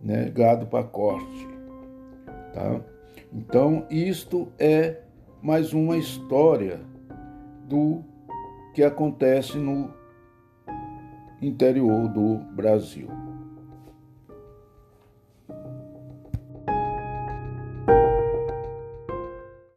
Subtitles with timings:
[0.00, 1.48] né, gado para corte.
[2.52, 2.80] Tá?
[3.32, 5.02] Então, isto é
[5.42, 6.80] mais uma história
[7.68, 8.04] do
[8.74, 9.92] que acontece no
[11.40, 13.08] interior do Brasil.